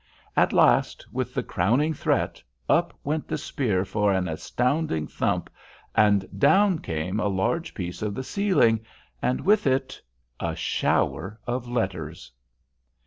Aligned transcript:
At 0.35 0.51
last, 0.51 1.05
with 1.13 1.35
the 1.35 1.43
crowning 1.43 1.93
threat, 1.93 2.41
up 2.67 2.97
went 3.03 3.27
the 3.27 3.37
spear 3.37 3.85
for 3.85 4.11
an 4.11 4.27
astounding 4.27 5.05
thump, 5.05 5.47
and 5.93 6.27
down 6.39 6.79
came 6.79 7.19
a 7.19 7.27
large 7.27 7.75
piece 7.75 8.01
of 8.01 8.15
the 8.15 8.23
ceiling, 8.23 8.79
and 9.21 9.41
with 9.41 9.67
it—a 9.67 10.55
shower 10.55 11.39
of 11.45 11.67
letters. 11.67 12.31